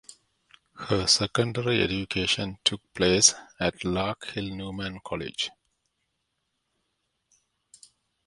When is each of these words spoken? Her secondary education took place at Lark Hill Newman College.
Her 0.73 1.05
secondary 1.05 1.83
education 1.83 2.57
took 2.63 2.81
place 2.95 3.35
at 3.59 3.83
Lark 3.85 4.25
Hill 4.33 4.45
Newman 4.45 4.99
College. 5.05 5.51